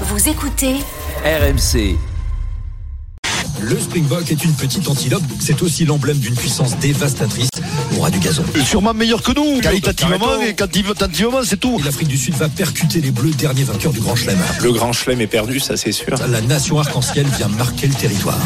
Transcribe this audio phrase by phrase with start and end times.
[0.00, 0.80] Vous écoutez
[1.24, 2.13] RMC.
[3.64, 7.48] Le Springbok est une petite antilope, c'est aussi l'emblème d'une puissance dévastatrice
[7.96, 8.44] au ras du gazon.
[8.62, 11.80] Sûrement meilleur que nous, qualitativement et quantitativement, c'est tout.
[11.82, 14.38] L'Afrique du Sud va percuter les Bleus, dernier vainqueur du Grand Chelem.
[14.60, 16.14] Le Grand Chelem est perdu, ça c'est sûr.
[16.30, 18.38] La nation arc-en-ciel vient marquer le territoire.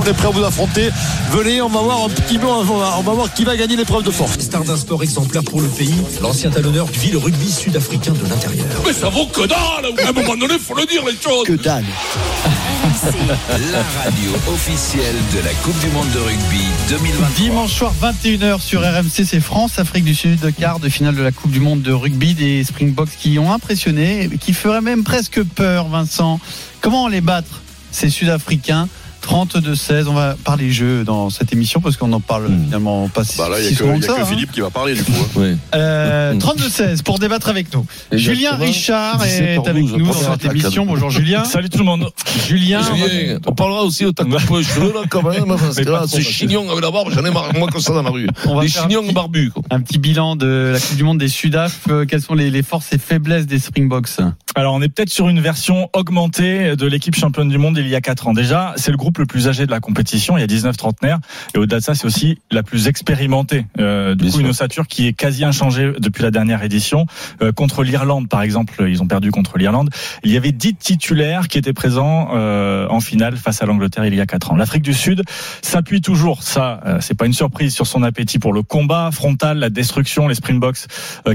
[0.00, 0.90] On est prêt à vous affronter.
[1.32, 3.74] Venez, on va voir un petit peu, on va, on va voir qui va gagner
[3.74, 4.38] l'épreuve de force.
[4.38, 8.66] Star d'un sport exemplaire pour le pays, l'ancien talonneur vit le rugby sud-africain de l'intérieur.
[8.86, 11.54] Mais ça vaut que dalle À un moment donné, faut le dire les choses Que
[11.54, 11.84] dalle.
[13.02, 17.28] La radio officielle de la Coupe du Monde de rugby 2023.
[17.36, 21.32] Dimanche soir 21h sur RMC, c'est France, Afrique du Sud, quart de finale de la
[21.32, 25.88] Coupe du Monde de rugby des Springboks qui ont impressionné, qui feraient même presque peur,
[25.88, 26.38] Vincent.
[26.80, 28.88] Comment les battre, ces Sud-Africains?
[29.26, 33.38] 32-16, on va parler jeux dans cette émission parce qu'on en parle finalement pas si,
[33.38, 34.16] Bah là, il si n'y a, souvent que, que y a ça.
[34.16, 34.26] que hein.
[34.26, 35.12] Philippe qui va parler du coup.
[35.40, 35.56] hein.
[35.74, 37.86] Euh, 32-16 pour débattre avec nous.
[38.12, 40.86] Julien Richard est 17h12, avec nous dans cette émission.
[40.86, 41.44] Bonjour Julien.
[41.44, 42.08] Salut tout le monde.
[42.46, 42.80] Julien.
[42.82, 46.04] Julien, on parlera aussi de ta coupe aux cheveux là quand même, parce que là,
[46.06, 48.26] ce chignon avec la barbe, j'en ai marre, moi comme ça dans la rue.
[48.46, 49.50] On va Des un chignons petit- barbus.
[49.50, 49.62] quoi.
[49.70, 51.80] Un petit bilan de la Coupe du Monde des Sudaf.
[51.88, 54.08] Euh, Quelles sont les, les forces et faiblesses des Springboks?
[54.54, 57.94] Alors on est peut-être sur une version augmentée de l'équipe championne du monde il y
[57.94, 58.32] a 4 ans.
[58.34, 61.18] Déjà, c'est le groupe le plus âgé de la compétition, il y a 19 trentenaires.
[61.54, 63.66] Et au-delà de ça, c'est aussi la plus expérimentée.
[63.78, 64.40] Euh, du Bien coup, sûr.
[64.40, 67.06] une ossature qui est quasi inchangée depuis la dernière édition.
[67.40, 69.90] Euh, contre l'Irlande, par exemple, ils ont perdu contre l'Irlande.
[70.24, 74.14] Il y avait 10 titulaires qui étaient présents euh, en finale face à l'Angleterre il
[74.14, 74.56] y a 4 ans.
[74.56, 75.22] L'Afrique du Sud
[75.62, 79.58] s'appuie toujours, ça, euh, c'est pas une surprise, sur son appétit pour le combat frontal,
[79.58, 80.86] la destruction, les Springboks,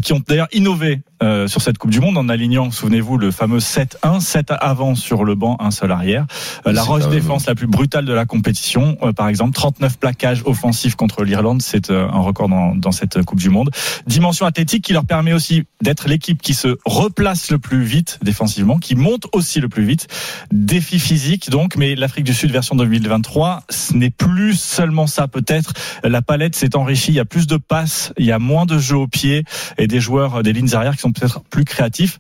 [0.02, 3.60] qui ont d'ailleurs innové euh, sur cette Coupe du Monde en alignant, souvenez-vous, le fameux
[3.60, 6.26] 7-1, 7 avant sur le banc, un seul arrière.
[6.66, 10.44] Euh, la roche défense la plus brutale de la compétition, euh, par exemple, 39 plaquages
[10.46, 13.72] offensifs contre l'Irlande, c'est un record dans, dans cette Coupe du Monde.
[14.06, 18.78] Dimension athlétique qui leur permet aussi d'être l'équipe qui se replace le plus vite défensivement,
[18.78, 20.08] qui monte aussi le plus vite.
[20.52, 25.74] Défi physique donc, mais l'Afrique du Sud version 2023, ce n'est plus seulement ça peut-être.
[26.04, 28.78] La palette s'est enrichie, il y a plus de passes, il y a moins de
[28.78, 29.44] jeux au pied
[29.78, 32.20] et des joueurs des lignes arrière qui sont peut-être plus créatifs.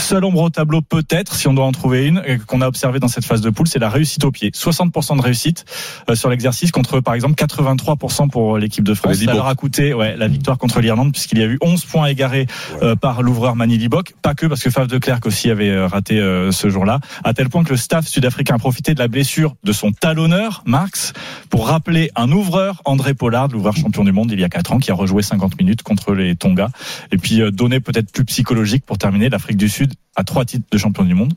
[0.00, 3.08] Seule ombre au tableau peut-être, si on doit en trouver une, qu'on a observé dans
[3.08, 4.50] cette phase de poule, c'est la réussite au pied.
[4.50, 5.66] 60% de réussite
[6.08, 9.16] euh, sur l'exercice contre par exemple 83% pour l'équipe de France.
[9.16, 12.06] Ça leur a coûté ouais, la victoire contre l'Irlande puisqu'il y a eu 11 points
[12.06, 12.46] égarés
[12.82, 14.14] euh, par l'ouvreur Mani Liboc.
[14.22, 16.18] Pas que parce que Faf de Klerk aussi avait euh, raté
[16.50, 19.72] ce jour-là, à tel point que le staff sud-africain a profité de la blessure de
[19.72, 21.12] son talonneur, Marx,
[21.50, 24.78] pour rappeler un ouvreur, André Pollard, l'ouvreur champion du monde il y a 4 ans,
[24.78, 26.70] qui a rejoué 50 minutes contre les Tonga.
[27.12, 30.78] Et puis donner peut-être plus psychologique pour terminer, l'Afrique du Sud a trois titres de
[30.78, 31.32] champion du monde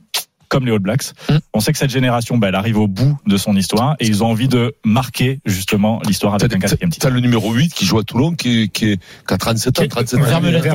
[0.54, 1.12] comme les All Blacks.
[1.30, 1.36] Mm.
[1.54, 4.24] On sait que cette génération, bah, elle arrive au bout de son histoire et ils
[4.24, 7.08] ont envie de marquer justement l'histoire avec un quatrième titre.
[7.08, 8.98] T'as le numéro 8 qui joue à Toulon, qui, est- qui, est,
[9.28, 10.24] qui a 37 ans, 37 ans.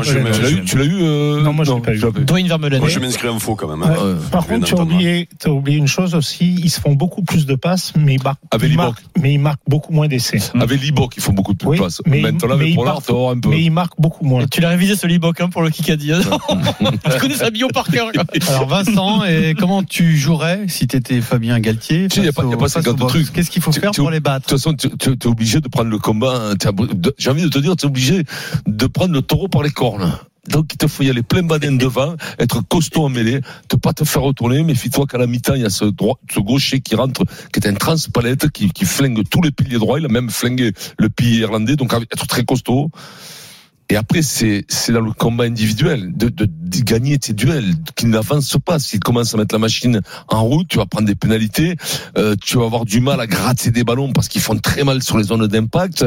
[0.03, 2.25] Je Tu l'as eu, tu l'as eu euh, Non, moi, je l'ai pas eu.
[2.25, 2.81] Dwayne Vermeulen.
[2.81, 3.83] Moi, je m'inscris en faux quand même.
[3.83, 3.94] hein.
[3.94, 4.15] Ouais.
[4.31, 7.22] Par Je contre, tu as oublié, as oublié une chose aussi, ils se font beaucoup
[7.22, 8.84] plus de passes, mais ils marquent, Avec ils Liboc.
[8.87, 10.38] marquent, mais ils marquent beaucoup moins d'essais.
[10.61, 12.00] Avec Liboc, ils font beaucoup de Oui, passes.
[12.06, 12.99] mais- Maintenant, mais avec Pollard,
[13.31, 13.49] un peu.
[13.50, 14.47] Mais ils marquent beaucoup moins.
[14.47, 16.12] Tu l'as révisé ce Libok hein, pour le Kikadi.
[16.12, 18.11] tu connais sa bio par cœur.
[18.49, 22.43] Alors Vincent, et comment tu jouerais si t'étais Fabien Galtier Tu sais, y a pas-
[22.43, 23.33] y a au- pas face 50 au Box trucs.
[23.33, 25.27] Qu'est-ce qu'il faut Tu- faire tu- pour les De battre toute façon, tu tu- tu
[25.27, 26.53] es obligé de prendre le combat.
[26.53, 26.55] hein.
[26.95, 28.25] De- J'ai envie de te dire, tu es obligé
[28.67, 30.12] de prendre le taureau par les cornes.
[30.49, 33.41] Donc, il te faut y aller plein badin devant, être costaud en mêlée,
[33.71, 34.62] ne pas te faire retourner.
[34.62, 37.69] Méfie-toi qu'à la mi-temps, il y a ce, droit, ce gaucher qui rentre, qui est
[37.69, 39.99] un transpalette, qui, qui flingue tous les piliers droits.
[40.00, 41.77] Il a même flingué le pilier irlandais.
[41.77, 42.91] Donc, être très costaud.
[43.91, 48.59] Et après, c'est dans le combat individuel de, de, de gagner tes duels, qui n'avancent
[48.62, 48.78] pas.
[48.78, 51.76] S'ils commencent à mettre la machine en route, tu vas prendre des pénalités,
[52.19, 55.03] euh, tu vas avoir du mal à gratter des ballons parce qu'ils font très mal
[55.03, 56.04] sur les zones d'impact.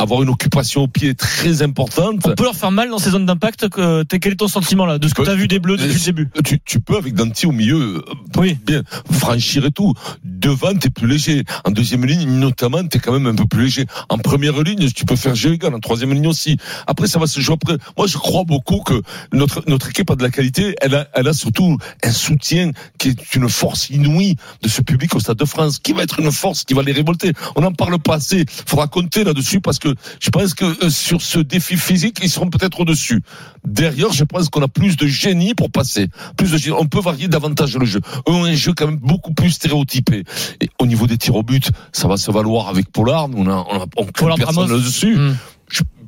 [0.00, 2.20] Avoir une occupation au pied très importante.
[2.24, 3.66] On peut leur faire mal dans ces zones d'impact.
[3.70, 5.26] Quel est ton sentiment là de ce que Ouais.
[5.26, 7.96] tu as vu des Bleus depuis le début Tu, tu peux avec Danti au milieu,
[7.98, 8.02] euh,
[8.38, 8.56] Oui.
[8.66, 9.92] bien franchir et tout.
[10.24, 11.44] Devant, t'es plus léger.
[11.64, 13.86] En deuxième ligne, notamment, t'es quand même un peu plus léger.
[14.08, 15.74] En première ligne, tu peux faire égal.
[15.74, 16.56] En troisième ligne aussi.
[16.86, 17.76] Après, ça va se jouer après.
[17.98, 19.02] Moi, je crois beaucoup que
[19.34, 20.74] notre notre équipe a de la qualité.
[20.80, 25.14] Elle a elle a surtout un soutien qui est une force inouïe de ce public
[25.14, 27.32] au Stade de France, qui va être une force qui va les révolter.
[27.56, 28.44] On n'en parle pas assez.
[28.66, 29.89] Faudra compter là-dessus parce que
[30.20, 33.22] je pense que euh, sur ce défi physique, ils seront peut-être au-dessus.
[33.64, 36.08] Derrière, je pense qu'on a plus de génie pour passer.
[36.36, 36.76] Plus de génie.
[36.78, 38.00] On peut varier davantage le jeu.
[38.28, 40.24] Eux ont un jeu quand même beaucoup plus stéréotypé.
[40.60, 43.28] Et au niveau des tirs au but, ça va se valoir avec Pollard.
[43.34, 45.16] On a, on a on Pollard personne là-dessus.
[45.16, 45.34] Hmm.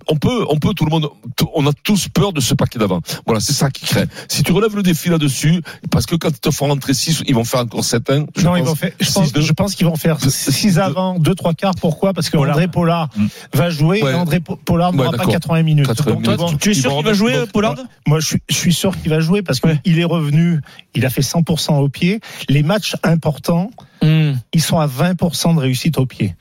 [0.09, 1.09] On peut, on peut, tout le monde,
[1.55, 3.01] on a tous peur de ce paquet d'avant.
[3.27, 4.05] Voilà, c'est ça qui crée.
[4.29, 7.35] Si tu relèves le défi là-dessus, parce que quand ils te font rentrer 6, ils
[7.35, 9.41] vont faire encore 7 1 je non, pense, ils vont faire, je, six, pense, deux.
[9.41, 11.75] je pense qu'ils vont faire 6 avant, 2 3 quarts.
[11.81, 12.13] Pourquoi?
[12.13, 12.55] Parce que Pollard.
[12.57, 13.27] André Pollard Mm.
[13.55, 14.13] va jouer Ouais.
[14.13, 15.33] et André Po- Pollard Ouais, n'aura pas d'accord.
[15.35, 15.87] 80 minutes.
[15.87, 16.39] 80 Donc, minutes.
[16.41, 17.75] ils vont- Tu es sûr qu'il va jouer, donc, Pollard
[18.07, 19.79] Moi, je suis, je suis sûr qu'il va jouer parce Ouais.
[19.85, 20.61] qu'il est revenu.
[20.95, 22.21] Il a fait 100% au pied.
[22.49, 23.71] Les matchs importants,
[24.03, 24.33] Hmm.
[24.53, 26.35] ils sont à 20% de réussite au pied.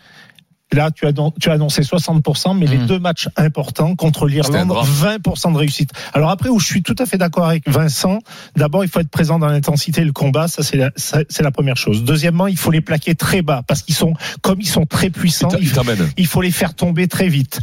[0.73, 2.85] Là, tu as, tu as annoncé 60%, mais les Mm.
[2.87, 4.87] deux matchs importants contre l'Irlande, C'était un drame.
[5.19, 5.91] 20% de réussite.
[6.13, 8.19] Alors après, où je suis tout à fait d'accord avec Vincent,
[8.55, 11.43] d'abord, il faut être présent dans l'intensité et le combat, ça c'est la, ça, c'est
[11.43, 12.03] la première chose.
[12.03, 15.49] Deuxièmement, il faut les plaquer très bas, parce qu'ils sont, comme ils sont très puissants,
[16.17, 17.59] il faut les faire tomber très vite.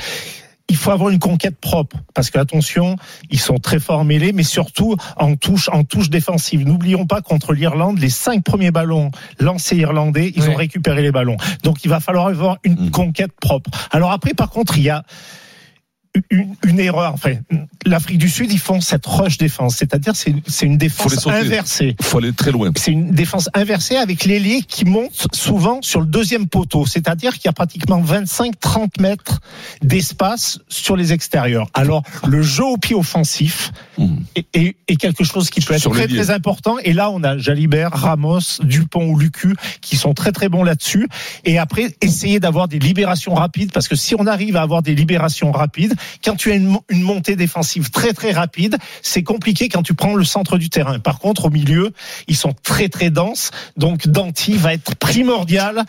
[0.69, 2.97] Il faut avoir une conquête propre parce que attention,
[3.31, 6.67] ils sont très forts mêlés, mais surtout en touche, en touche défensive.
[6.67, 9.11] N'oublions pas contre l'Irlande, les cinq premiers ballons
[9.41, 11.37] lancés irlandais, ils ont récupéré les ballons.
[11.63, 12.91] Donc il va falloir avoir une Mm.
[12.91, 13.71] conquête propre.
[13.91, 15.05] Alors après, par contre, il y a
[16.31, 17.13] une, une erreur.
[17.15, 17.35] Enfin,
[17.87, 22.05] l'Afrique du Sud, ils font cette rush défense, c'est-à-dire c'est c'est une défense inversée Il
[22.05, 22.71] faut aller très loin.
[22.77, 26.87] c'est une défense inversée avec l'ailier qui monte souvent sur le deuxième poteau.
[26.87, 29.41] C'est-à-dire qu'il y a pratiquement 25-30 mètres
[29.83, 31.69] d'espace sur les extérieurs.
[31.75, 34.17] Alors, le jeu au pied offensif Mm.
[34.37, 36.77] est, est- est quelque chose qui peut être Sur très, très important.
[36.85, 41.09] Et là, on a Jalibert, Ramos, Dupont ou Lucu qui sont très, très bons là-dessus.
[41.45, 44.95] Et après, essayer d'avoir des libérations rapides parce que si on arrive à avoir des
[44.95, 49.69] libérations rapides, quand tu as une, mo- une montée défensive très, très rapide, c'est compliqué
[49.69, 50.99] quand tu prends le centre du terrain.
[50.99, 51.93] Par contre, au milieu,
[52.27, 53.51] ils sont très, très denses.
[53.77, 55.85] Donc, Danti va être primordial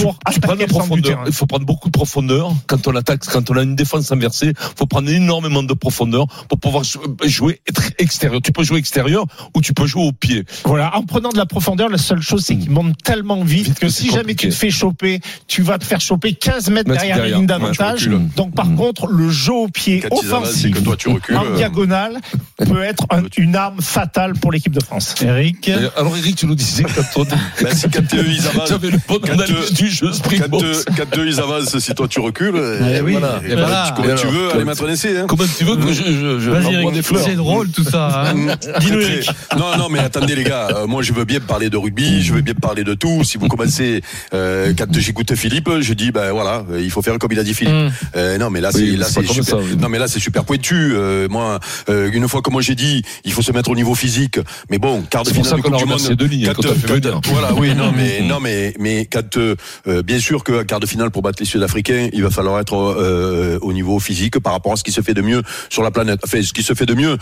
[0.00, 1.02] pour Tu prends de attaquer la le centre du profondeur.
[1.02, 1.24] terrain.
[1.26, 4.48] Il faut prendre beaucoup de profondeur quand on attaque, quand on a une défense inversée.
[4.48, 6.84] Il faut prendre énormément de profondeur pour pouvoir
[7.24, 8.40] jouer être extérieur.
[8.42, 9.24] Tu peux jouer extérieur
[9.54, 10.44] ou tu peux jouer au pied.
[10.64, 13.74] Voilà, en prenant de la profondeur, la seule chose, c'est qu'il monte tellement vite, Vite
[13.78, 14.48] que que si jamais compliqué.
[14.48, 17.32] tu te fais choper, tu vas te faire choper 15 mètres derrière, derrière.
[17.32, 18.08] la ligne d'avantage.
[18.36, 18.76] Donc, par Mm.
[18.76, 21.36] contre, le jeu au pied Quand offensif que toi tu recules.
[21.36, 22.18] en euh, diagonale
[22.58, 25.14] peut être un- une arme fatale pour l'équipe de France.
[25.22, 25.68] Eric.
[25.68, 29.18] Euh, Alors Eric, tu nous disais quand on ben, quand avancent, tu avais le bon
[29.22, 30.62] Quand, analyse Springboks.
[30.62, 33.40] eux, quand eux, ils avancent, si toi tu recules, et oui, voilà.
[33.46, 33.84] et Et voilà.
[33.94, 35.18] tu, comment Et tu veux aller mettre un essai.
[35.18, 35.26] Hein.
[35.28, 38.24] Comment tu veux que je, je, je Vas-y, des fleurs C'est drôle tout ça.
[38.30, 38.34] hein.
[38.80, 39.22] Dis-nous, Eric.
[39.48, 42.22] très- Non, non, mais attendez les gars, euh, moi je veux bien parler de rugby,
[42.22, 43.22] je veux bien parler de tout.
[43.24, 44.02] Si vous commencez,
[44.32, 47.44] euh, quand j'écoute Philippe, je dis ben voilà, euh, il faut faire comme il a
[47.44, 47.74] dit Philippe.
[47.74, 47.90] Mm.
[48.16, 49.58] Euh, non, mais là Oui, c'est là c'est pas c'est comme super.
[49.60, 49.76] ça, oui.
[49.80, 50.92] Non, mais là c'est super pointu.
[50.94, 51.58] Euh, moi,
[51.88, 54.38] euh, une fois que moi j'ai dit, il faut se mettre au niveau physique.
[54.70, 55.92] Mais bon, quart de finale ça de qu'on Coupe a du Monde.
[55.94, 59.38] remercié Denis, hein, quand quand- voilà, oui, non, mais non, mais mais quand
[59.86, 62.74] euh, bien sûr que quart de finale pour battre les Sud-Africains, il va falloir être
[62.74, 65.90] euh, au niveau physique par rapport à ce qui se fait de mieux sur la
[65.90, 66.20] planète.
[66.24, 67.16] Enfin, ce qui se fait de mieux.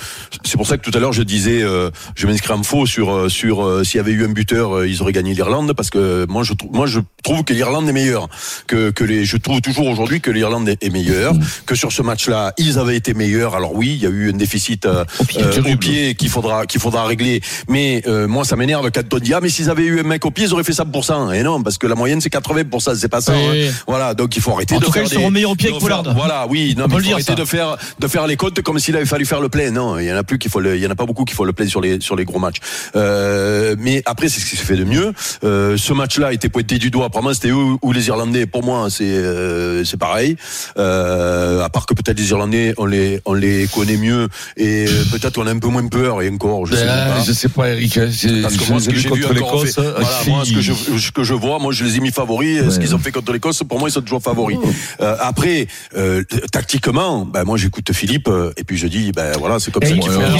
[0.45, 3.13] C'est pour ça que tout à l'heure je disais, euh, je m'inscris en faux sur
[3.13, 6.27] euh, sur euh, s'il y avait eu un buteur, ils auraient gagné l'Irlande parce que
[6.29, 8.29] moi je trouve moi je trouve que l'Irlande est meilleure
[8.67, 9.25] que que les.
[9.25, 11.35] Je trouve toujours aujourd'hui que l'Irlande est est meilleure,
[11.67, 13.55] que sur ce match-là ils avaient été meilleurs.
[13.55, 16.81] Alors oui, il y a eu un déficit euh, pied, au pied qu'il faudra qu'il
[16.81, 17.41] faudra régler.
[17.69, 20.25] Mais euh, moi ça m'énerve quand on dit ah mais s'ils avaient eu un mec
[20.25, 21.31] au pied ils auraient fait ça pour cent.
[21.31, 23.33] Et non parce que la moyenne c'est 80%, c'est pas ça.
[23.33, 23.73] Oui, hein.
[23.87, 25.55] Voilà donc il faut arrêter En de tout cas, faire ils des- seront meilleurs au
[25.57, 26.03] pied que Pollard.
[26.15, 27.35] Voilà, oui, non, mais il faut arrêter ça.
[27.35, 29.71] de faire de faire les comptes comme s'il avait fallu faire le plein.
[29.71, 31.25] Non, il y en a plus qu'il faut le, il y en a pas beaucoup
[31.25, 32.59] qu'il faut le plein sur les sur les gros matchs.
[32.97, 35.13] Euh, mais après c'est ce qui se fait de mieux.
[35.45, 37.07] Euh, ce match-là a été pointé du doigt.
[37.07, 38.47] Apparemment c'était eux ou les Irlandais.
[38.47, 40.37] Pour moi c'est euh, c'est pareil.
[40.79, 45.05] Euh, à part que peut-être les Irlandais on les on les connaît mieux et euh,
[45.13, 47.25] peut-être on a un peu moins peur et encore je sais même Ben, pas.
[47.25, 47.97] je sais pas, Eric.
[47.99, 48.09] hein,
[48.43, 49.79] Parce que moi, ce que j'ai vu contre l'Écosse.
[49.79, 52.11] hein, voilà, moi, ce que je, ce que je vois, moi, je les ai mis
[52.13, 52.32] favoris.
[52.41, 52.79] Ce Ouais.
[52.85, 54.59] qu'ils ont fait contre l'Écosse, pour moi, ils sont toujours favoris.
[55.01, 59.59] Euh, après, euh, tactiquement, ben, moi, j'écoute Philippe, euh, et puis je dis, ben, voilà,
[59.59, 60.31] c'est comme Et ça il qu'il y faut, faire.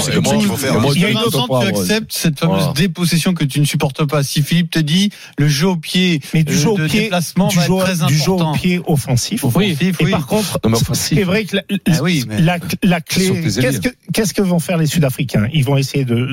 [0.95, 1.67] Il y a une ne entente, ouais.
[1.67, 2.73] acceptes cette fameuse Voilà.
[2.73, 4.23] dépossession que tu ne supportes pas.
[4.23, 7.01] Si Philippe te dit le jeu au pied, Mais du euh, jeu au de pied,
[7.03, 8.51] déplacement du va jeu, être très du jeu important.
[8.51, 9.43] au pied offensif.
[9.43, 10.11] Offensif, Et oui.
[10.11, 10.59] par contre,
[10.93, 14.77] c'est vrai que la, Ah oui, la, la clé, qu'est-ce que qu'est-ce que vont faire
[14.77, 15.47] les Sud-Africains?
[15.53, 16.27] Ils vont essayer de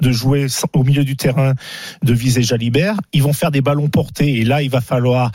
[0.00, 1.54] de jouer au milieu du terrain,
[2.02, 2.96] de viser Jalibert.
[3.12, 5.30] Ils vont faire des ballons portés et là, il va falloir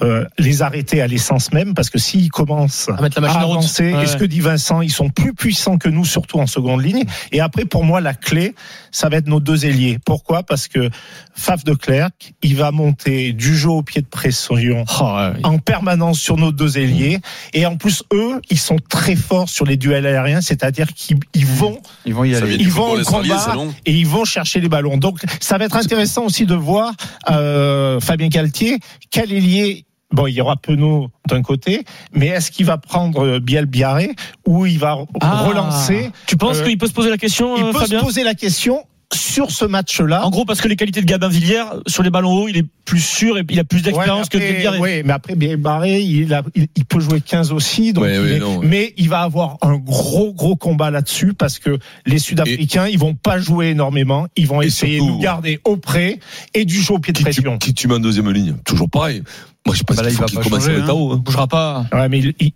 [0.00, 3.44] euh, les arrêter à l'essence même parce que s'ils commencent À mettre la machine à
[3.44, 3.58] en route.
[3.58, 4.04] avancer, Ouais.
[4.04, 7.04] et ce que dit Vincent, ils sont plus puissants que nous, surtout en seconde ligne?
[7.30, 8.54] Et après, pour moi, la clé,
[8.90, 9.98] ça va être nos deux ailiers.
[10.04, 10.42] Pourquoi?
[10.42, 10.88] Parce que
[11.34, 12.10] Faf de Clerc,
[12.42, 15.32] il va monter du jeu au pied de pression Oh, ouais.
[15.44, 17.20] en permanence sur nos deux ailiers.
[17.52, 21.46] Et en plus, eux, ils sont très forts sur les duels aériens, c'est-à-dire qu'ils ils
[21.46, 22.56] vont Ils vont y aller.
[22.56, 23.54] ils vont au combat
[23.86, 24.96] et ils vont chercher les ballons.
[24.96, 26.92] Donc, ça va être intéressant aussi de voir
[27.30, 28.78] euh, Fabien Galtier,
[29.10, 29.84] quel ailier.
[30.12, 34.12] Bon, il y aura Penaud d'un côté, mais est-ce qu'il va prendre Biel Biarré
[34.46, 35.44] ou il va Ah.
[35.46, 38.00] relancer Tu penses Euh, qu'il peut se poser la question, Il euh, peut Fabien?
[38.00, 40.24] se poser la question sur ce match-là.
[40.26, 42.66] En gros, parce que les qualités de Gabin Villiers, sur les ballons hauts, il est
[42.84, 44.78] plus sûr et il a plus d'expérience Ouais, que Villiers.
[44.80, 47.92] Oui, mais après, bien barré, il, a- il, il peut jouer 15 aussi.
[47.92, 48.60] Donc Ouais, il ouais, est- non.
[48.62, 53.14] mais il va avoir un gros, gros combat là-dessus parce que les Sud-Africains, ils vont
[53.14, 54.26] pas jouer énormément.
[54.36, 56.18] Ils vont essayer surtout- de nous garder au près
[56.54, 57.58] et du jeu au pied de Qui tu, pression.
[57.58, 59.22] qui tu mets en deuxième ligne Toujours pareil.
[59.64, 60.82] Moi, je pense Bah là, qu'il il faut qu'il pas commence hein.
[60.86, 61.12] Tao.
[61.12, 61.14] hein.
[61.18, 61.86] Il bougera pas.
[61.92, 62.52] Ouais, mais il- il-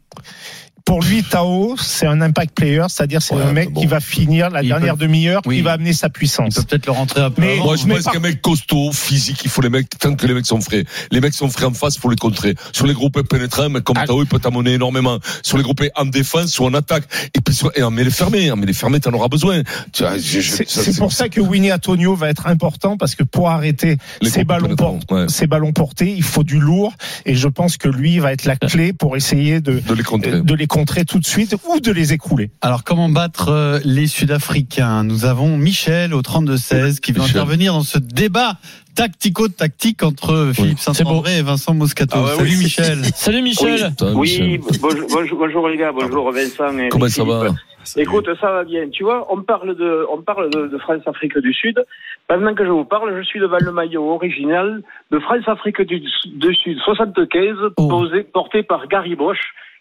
[0.86, 3.80] pour lui, Tao, c'est un impact player, c'est-à-dire c'est Ouais, un mec bon.
[3.80, 5.56] qui va finir la Il dernière peut- demi-heure, Oui.
[5.56, 6.54] qui va amener sa Il puissance.
[6.54, 7.64] peut peut-être le rentrer un peu Mais- avant.
[7.64, 10.24] Moi, je mais pense par- qu'un mec costaud, physique, il faut les mecs, tant que
[10.26, 10.84] les mecs sont frais.
[11.10, 12.54] Les mecs sont frais en face, il faut les contrer.
[12.72, 14.06] Sur les groupes pénétrants, mais comme Ah.
[14.06, 15.18] Tao, il peut t'amener énormément.
[15.42, 17.02] Sur les groupes en défense ou en attaque.
[17.34, 19.62] Et puis, sur- et en les fermés, en les fermés, t'en auras besoin.
[19.92, 24.44] C'est pour ça que Winnie Antonio va être important parce que pour arrêter Les ces
[24.44, 25.26] ballons, pénétrants, por- ouais.
[25.28, 26.92] ces ballons portés, il faut du lourd
[27.24, 30.40] et je pense que lui va être la clé pour essayer de, de les contrer.
[30.40, 32.50] de les contrer tout de suite ou de les écrouler.
[32.60, 35.04] Alors, comment battre euh, les Sud-Africains?
[35.04, 37.36] Nous avons Michel au 32-16 qui va Michel.
[37.38, 38.56] intervenir dans ce débat
[38.94, 42.16] tactico-tactique entre Philippe c'est Saint-André et Vincent Moscato.
[42.18, 42.58] Ah ouais, Salut oui.
[42.64, 43.04] Michel.
[43.14, 43.90] Salut Michel.
[44.14, 46.76] Oui, bonjour, bonjour, bonjour les gars, bonjour Vincent.
[46.78, 47.28] Et Comment ça Philippe.
[47.30, 47.54] va?
[47.96, 48.88] Écoute, ça va bien.
[48.90, 51.80] Tu vois, on parle de, on parle de, de France-Afrique du Sud.
[52.26, 56.54] Pendant que je vous parle, je suis devant le maillot original de France-Afrique du, du
[56.56, 57.88] Sud 75, Oh.
[57.88, 59.38] posé, porté par Gary Bosch,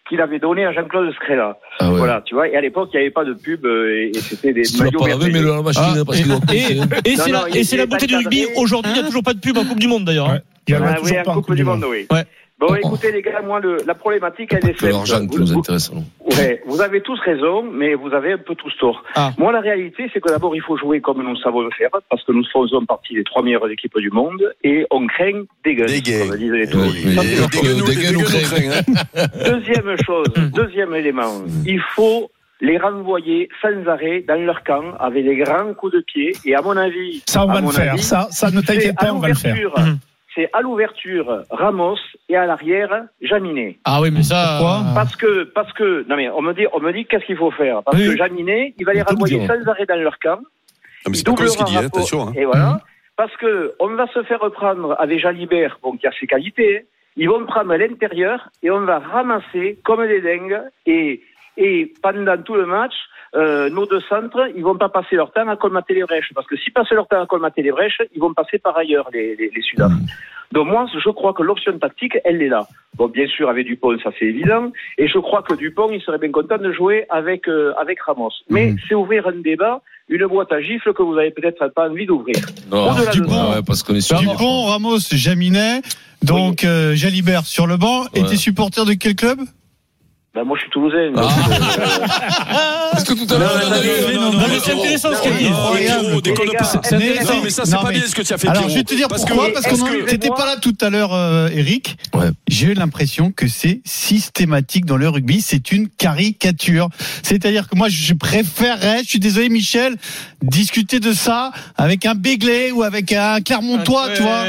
[0.08, 1.58] qu'il avait donné à Jean-Claude Scrella.
[1.80, 1.98] Ah ouais.
[1.98, 2.48] Voilà, tu vois.
[2.48, 5.04] Et à l'époque, il n'y avait pas de pub euh, et, et c'était des maillots
[5.04, 5.32] merveilleux.
[5.32, 7.96] mais la machine, Ah, parce et et c'est la, il et c'est est la pas
[7.96, 8.46] beauté du rugby.
[8.56, 10.30] Aujourd'hui, il n'y a toujours pas de pub en Coupe du Monde d'ailleurs.
[10.30, 10.40] Ouais.
[10.68, 12.06] Il y en a Ah, toujours oui, en pas en Coupe du Monde, oui.
[12.10, 12.24] Ouais.
[12.58, 12.74] Bon, Oh.
[12.76, 14.92] écoutez les gars, moi, le, la problématique, elle est C'est simple.
[14.92, 15.92] l'argent qui Vous- nous vous- intéresse.
[15.92, 16.02] non
[16.38, 19.02] Ouais, vous avez tous raison, mais vous avez un peu tous tort.
[19.14, 19.30] Ah.
[19.36, 22.24] Moi, la réalité, c'est que d'abord, il faut jouer comme nous savons le faire, parce
[22.24, 25.86] que nous faisons partie des trois meilleures équipes du monde, et on craint des gueules,
[26.28, 26.66] comme disent les.
[29.44, 35.36] Deuxième chose, deuxième élément, il faut les renvoyer sans arrêt dans leur camp avec des
[35.36, 37.92] grands coups de pied, et à mon avis, Ça, on va le faire.
[37.92, 39.56] avis, Ça, ça ne t'inquiète pas, on va le faire.
[40.36, 41.96] C'est à l'ouverture Ramos
[42.28, 43.78] et à l'arrière Jaminet.
[43.84, 44.58] Ah oui, mais ça.
[44.60, 47.36] Pourquoi Parce que, parce que, non mais on me dit, on me dit qu'est-ce qu'il
[47.36, 47.82] faut faire?
[47.82, 48.06] Parce Oui.
[48.10, 50.38] que Jaminet, il va les renvoyer sans arrêt dans leur camp.
[51.04, 52.28] Ah, mais c'est pas ce qu'il dit, hein, attention.
[52.28, 52.32] hein.
[52.36, 52.80] Et voilà.
[53.16, 56.78] Parce que on va se faire reprendre avec Jalibert, bon, qui a ses qualités.
[56.78, 56.82] hein.
[57.16, 60.60] Ils vont prendre à l'intérieur et on va ramasser comme des dingues.
[60.84, 61.22] Et,
[61.56, 62.92] et pendant tout le match,
[63.34, 66.30] euh, nos deux centres, ils vont pas passer leur temps à colmater les brèches.
[66.34, 69.08] Parce que s'ils passent leur temps à colmater les brèches, ils vont passer par ailleurs,
[69.12, 69.92] les, les, les Sudaf.
[70.52, 72.66] Donc moi, je crois que l'option tactique, elle est là.
[72.94, 74.70] Bon, bien sûr, avec Dupont, ça c'est évident.
[74.96, 78.30] Et je crois que Dupont, il serait bien content de jouer avec, euh, avec Ramos.
[78.48, 82.06] Mais c'est ouvrir un débat, une boîte à gifles que vous avez peut-être pas envie
[82.06, 82.36] d'ouvrir.
[82.36, 83.50] De Dupont, ça.
[83.56, 85.82] ouais, parce qu'on est sur Dupont, Ramos, Jaminet,
[86.22, 88.04] donc euh, Jalibert sur le banc.
[88.14, 88.28] Et Ouais.
[88.28, 89.40] t'es supporter de quel club?
[90.36, 91.12] Ben, moi, je suis toulousain.
[91.16, 91.20] Ah.
[91.22, 91.30] donc,
[91.78, 92.06] euh,
[92.92, 95.14] Parce que tout à l'heure, Non, on a non, eu- non, Non, mais c'est intéressant
[95.14, 95.44] ce qu'elle dit.
[95.78, 96.58] Pierrot, déconne Les pas.
[96.64, 98.32] gars, C'est- mais- c'est- Non, mais ça, c'est non, pas mais- bien ce que tu
[98.34, 98.70] as fait, Alors, Pierrot.
[98.74, 100.76] je vais te dire Parce pourquoi, que- parce qu'on en- que- t'étais pas là tout
[100.82, 101.96] à l'heure, euh, Eric.
[102.14, 102.26] Ouais.
[102.48, 105.40] J'ai eu l'impression que c'est systématique dans le rugby.
[105.40, 106.88] C'est une caricature.
[107.22, 109.94] C'est-à-dire que moi, je préférerais, je suis désolé, Michel,
[110.42, 114.44] discuter de ça avec un Béglé ou avec un Clermontois, tu vois.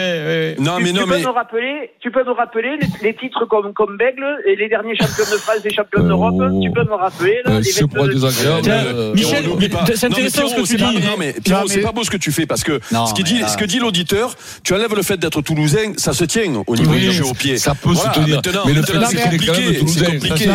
[0.59, 1.21] Non, tu, mais tu non, peux mais.
[1.21, 4.95] nous rappeler, tu peux nous rappeler les, les titres comme, comme Bègle et les derniers
[4.97, 6.35] champions de France et champions Euh, d'Europe.
[6.39, 6.59] oh.
[6.61, 8.69] Tu peux nous rappeler, là, Euh, les c'est pas 22 désagréable.
[8.69, 10.97] Euh, Michel, c'est Non, mais intéressant ce que tu c'est pas- dis.
[10.97, 13.29] Non, mais Pierrot, c'est pas beau ce que tu fais parce que ce, qui mais
[13.29, 16.63] dit, là- ce que dit l'auditeur, tu enlèves le fait d'être toulousain, ça se tient
[16.65, 17.57] au niveau du jeu au pied.
[17.57, 18.41] Ça peut se tenir.
[18.65, 20.49] Mais le fait, c'est compliqué, c'est compliqué.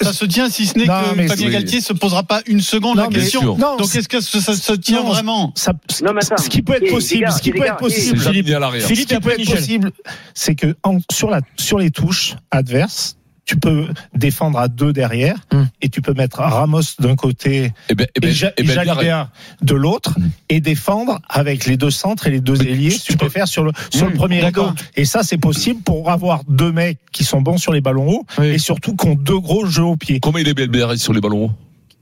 [0.00, 3.08] Ça se tient, si ce n'est que Fabien Galtier se posera pas une seconde la
[3.08, 3.56] question.
[3.56, 7.50] Donc est-ce que ça, se tient vraiment ce qui peut être les possible, ce qui
[7.52, 8.86] peut être possible, l'arrière.
[8.86, 9.90] Philippe, ce qui peut être possible,
[10.34, 15.36] c'est que en- sur la sur les touches adverses, tu peux défendre à deux derrière
[15.52, 15.68] Hum.
[15.80, 18.64] et tu peux mettre Ramos d'un côté Eh ben, eh et, ben, Ja- eh et
[18.64, 19.30] ben, Jalibert
[19.62, 20.30] de l'autre Hum.
[20.48, 23.26] et défendre avec les deux centres et les deux ailiers, tu- si tu tu peux-
[23.26, 24.68] préfères sur le sur le Hum, premier rideau.
[24.96, 28.26] Et ça c'est possible pour avoir deux mecs qui sont bons sur les ballons hauts
[28.38, 28.46] Oui.
[28.48, 30.20] et surtout qui ont deux gros jeux au pied.
[30.20, 31.52] Comment il est Belbert sur les ballons hauts?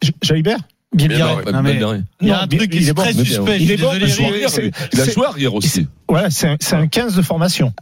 [0.03, 0.59] J- Jalibert?
[0.93, 1.81] Non, mais-.
[2.21, 3.59] Il y a un bien- truc qui est très suspect.
[3.61, 5.87] Il est bon, Il a joué arrière aussi.
[6.09, 7.73] Voilà, c'est un, c'est un 15 de formation.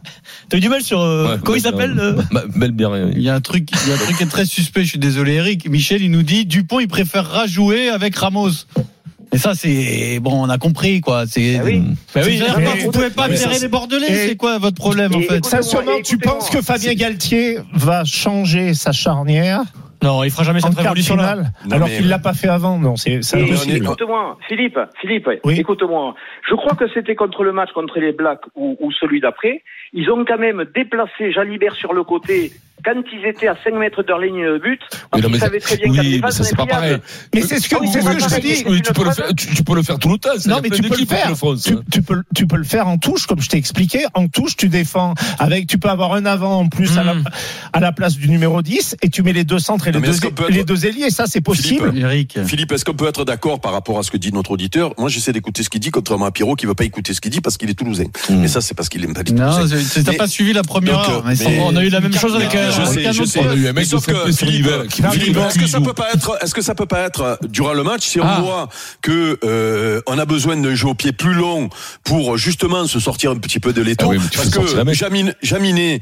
[0.49, 0.99] T'as eu du mal sur.
[1.01, 1.71] euh, Ouais, comment il Belbert.
[1.81, 3.11] s'appelle euh Bah, Belbert, oui.
[3.15, 4.83] Il y a un truc, il y a un truc qui est très suspect.
[4.83, 5.67] Je suis désolé, Eric.
[5.69, 8.51] Michel, il nous dit Dupont, il préférera jouer avec Ramos.
[9.31, 11.25] Et ça, c'est bon, on a compris quoi.
[11.27, 11.57] C'est.
[11.59, 11.81] Ah oui.
[12.13, 12.41] Bah oui,
[12.83, 14.27] vous pouvez pas mais gérer ça, les Bordelais.
[14.27, 15.37] C'est quoi votre problème en fait?
[15.37, 19.61] écoutez-moi, Sincèrement, tu penses que Fabien Galtier va changer sa charnière?
[20.01, 21.37] Non, il fera jamais cette révolution-là.
[21.71, 23.19] alors qu'il l'a pas fait avant Non, c'est.
[23.35, 25.59] Écoute-moi, Philippe, Philippe, Oui.
[25.59, 26.15] écoute-moi.
[26.49, 29.63] Je crois que c'était contre le match contre les Blacks ou, ou celui d'après.
[29.93, 32.51] Ils ont quand même déplacé Jalibert sur le côté
[32.83, 34.79] quand ils étaient à 5 mètres de leur ligne de but,
[35.13, 36.97] Oui, non, mais savaient très bien oui, mais ça, c'est pas pareil.
[37.33, 38.63] Mais c'est ce que, c'est ce que je dis.
[38.67, 40.29] Oui, tu peux le faire, tu, tu peux le faire tout le temps.
[40.47, 41.37] Non, mais tu peux le en faire.
[41.37, 41.81] France, Tu, hein.
[41.91, 44.05] tu peux, tu peux le faire en touche, comme je t'ai expliqué.
[44.13, 47.23] En touche, tu défends avec, tu peux avoir un avant en plus à, la, Mm.
[47.73, 50.07] à la place du numéro 10 et tu mets les deux centres et les Non,
[50.07, 51.09] deux, les deux ailiers.
[51.09, 51.91] Ça, c'est possible.
[52.45, 54.93] Philippe, est-ce qu'on peut être d'accord par rapport à ce que dit notre auditeur?
[54.97, 57.31] Moi, j'essaie d'écouter ce qu'il dit, contrairement à Pierrot qui veut pas écouter ce qu'il
[57.31, 58.05] dit parce qu'il est toulousain.
[58.29, 58.35] Mm.
[58.35, 59.77] Mais ça, c'est parce qu'il aime pas les Non, Toulousains.
[59.77, 61.25] c'est- t'as pas suivi la première heure.
[61.27, 62.68] euh, On a eu la même chose avec Non, un.
[62.71, 63.41] Je sais, je sais.
[63.73, 66.99] Mais sauf que Philippe, est-ce que ça peut pas être, est-ce que ça peut pas
[67.01, 68.41] être durant le match si on Ah.
[68.41, 68.69] voit
[69.01, 71.69] que euh, on a besoin d'un jeu au pied plus long
[72.03, 74.95] pour justement se sortir un petit peu de l'étau, Ah parce que mec.
[74.95, 76.01] Jamine, Jaminé,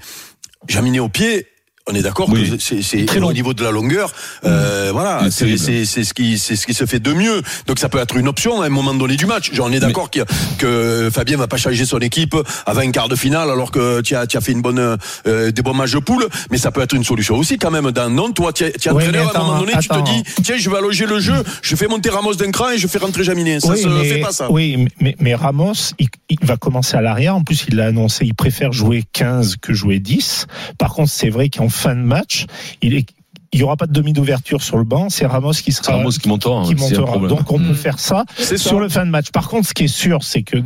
[0.67, 1.47] Jaminé au pied.
[1.89, 2.49] On est d'accord Oui.
[2.57, 3.27] que c'est Très long.
[3.29, 4.11] au niveau de la longueur,
[4.45, 7.41] euh, voilà, Il est c'est ce qui c'est ce qui se fait de mieux.
[7.65, 9.53] Donc ça peut être une option à un moment donné du match.
[9.53, 10.25] Genre, on est d'accord a-
[10.57, 14.15] que Fabien va pas changer son équipe avant un quart de finale alors que tu
[14.15, 16.81] as tu as fait une bonne euh, des bons matchs de poule, mais ça peut
[16.81, 17.91] être une solution aussi quand même.
[17.91, 20.21] Dans non, toi tu es, tu es Oui, entraîneur mais à un moment attends, donné,
[20.23, 22.71] tu te dis tiens je vais allonger le jeu, je fais monter Ramos d'un cran
[22.71, 23.61] et je fais rentrer Jaminet.
[23.61, 24.51] Ça oui, se mais, fait pas ça.
[24.51, 27.35] Oui, mais, mais Ramos, il, il va commencer à l'arrière.
[27.35, 30.47] En plus, il l'a annoncé, il préfère jouer 15 que jouer 10.
[30.77, 32.45] Par contre, c'est vrai qu'en fin de match,
[32.81, 33.05] il est
[33.53, 35.97] il y aura pas de demi d'ouverture sur le banc, c'est Ramos qui C'est sera
[35.97, 36.63] Ramos qui montera.
[36.65, 37.27] qui hein, c'est un montera.
[37.27, 37.75] Donc on peut Mm.
[37.75, 38.25] faire ça
[38.57, 39.31] sur le fin de match.
[39.31, 40.57] Par contre, ce qui est sûr, c'est que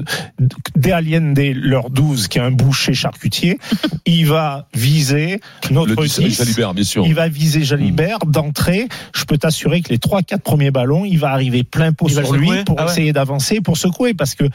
[0.75, 3.59] De Allende, leur 12, qui est un boucher charcutier,
[4.05, 6.37] il va viser notre Le 10, 10.
[6.37, 7.05] Jalibert, bien sûr.
[7.05, 8.87] Il va viser Jalibert d'entrée.
[9.13, 12.15] Je peux t'assurer que les trois quatre premiers ballons, il va arriver plein pot Il
[12.15, 12.91] va sur lui secouer pour Ah ouais.
[12.91, 14.45] essayer d'avancer, pour secouer, parce que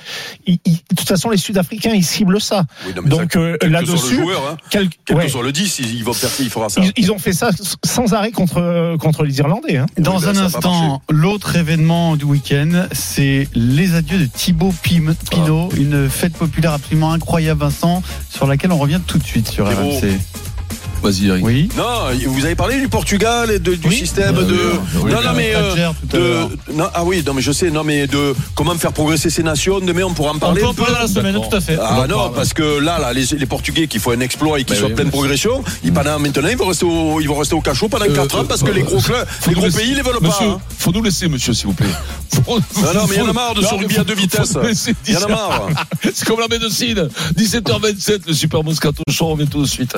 [0.46, 2.64] il- il- de toute façon les Sud-Africains ils ciblent ça.
[2.86, 5.24] Oui, non, Donc euh, quel que soit le là-dessus, joueur, hein, quel- quel ouais.
[5.26, 6.80] que soit le 10, ils, ils vont faire, il fera ça.
[6.82, 7.50] ils, ils ont fait ça
[7.84, 9.76] sans arrêt contre contre les Irlandais.
[9.76, 9.86] Hein.
[9.98, 15.14] Dans Oui, ben, un instant, l'autre événement du week-end, c'est les adieux de Thibaut Pim-
[15.30, 19.68] Pinot, une fête populaire absolument incroyable, Vincent, sur laquelle on revient tout de suite sur
[19.68, 19.82] Thibaut.
[19.82, 20.18] RMC.
[21.06, 21.44] Vas-y, Eric.
[21.44, 21.68] Oui.
[21.76, 21.84] Non,
[22.26, 23.96] vous avez parlé du Portugal et de, du Oui.
[23.96, 24.58] système Bah de.
[25.02, 25.52] oui, non, non, mais.
[25.54, 29.30] euh, de, non, ah oui, non, mais je sais, non, mais de comment faire progresser
[29.30, 29.80] ces nations.
[29.80, 30.60] Demain, on pourra en On parler.
[30.62, 31.78] peut un en parler la semaine, tout à fait.
[31.80, 34.72] Ah non, parce que là, là, les, les Portugais qui font un exploit et qui
[34.74, 37.38] Bah sont en oui, pleine progression, ils, pendant maintenant, ils vont rester au, ils vont
[37.38, 39.70] rester au cachot pendant Euh, 4 ans parce que euh, les gros clubs, les gros
[39.70, 40.52] pays, ils les veulent monsieur, pas.
[40.54, 40.60] hein.
[40.78, 41.86] Faut nous laisser, monsieur, s'il vous plaît.
[42.34, 44.54] Faut- Non, non, mais il y en a marre de ce rugby à deux vitesses.
[45.06, 45.68] Il y en a marre.
[46.14, 47.08] C'est comme la médecine.
[47.36, 49.96] 17h27, le Super Moscato Show, on revient tout de suite.